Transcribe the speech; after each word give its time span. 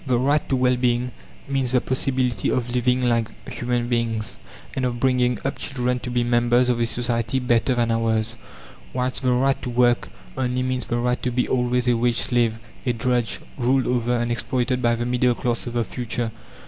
The 0.07 0.17
"right 0.17 0.41
to 0.49 0.55
well 0.55 0.77
being" 0.77 1.11
means 1.47 1.73
the 1.73 1.79
possibility 1.79 2.49
of 2.49 2.73
living 2.73 3.03
like 3.07 3.27
human 3.47 3.87
beings, 3.87 4.39
and 4.75 4.83
of 4.83 4.99
bringing 4.99 5.37
up 5.45 5.59
children 5.59 5.99
to 5.99 6.09
be 6.09 6.23
members 6.23 6.69
of 6.69 6.79
a 6.79 6.87
society 6.87 7.37
better 7.37 7.75
than 7.75 7.91
ours, 7.91 8.35
whilst 8.93 9.21
the 9.21 9.31
"right 9.31 9.61
to 9.61 9.69
work" 9.69 10.09
only 10.35 10.63
means 10.63 10.85
the 10.87 10.97
right 10.97 11.21
to 11.21 11.29
be 11.29 11.47
always 11.47 11.87
a 11.87 11.95
wage 11.95 12.15
slave, 12.17 12.57
a 12.83 12.93
drudge, 12.93 13.41
ruled 13.59 13.85
over 13.85 14.17
and 14.17 14.31
exploited 14.31 14.81
by 14.81 14.95
the 14.95 15.05
middle 15.05 15.35
class 15.35 15.67
of 15.67 15.73
the 15.73 15.83
future. 15.83 16.31